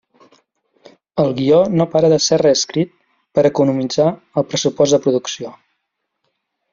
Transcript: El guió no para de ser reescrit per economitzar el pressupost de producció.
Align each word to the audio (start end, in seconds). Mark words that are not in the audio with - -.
El 1.23 1.27
guió 1.39 1.59
no 1.81 1.85
para 1.95 2.09
de 2.13 2.17
ser 2.27 2.39
reescrit 2.43 2.95
per 3.39 3.43
economitzar 3.51 4.07
el 4.43 4.49
pressupost 4.55 4.97
de 4.97 5.01
producció. 5.05 5.53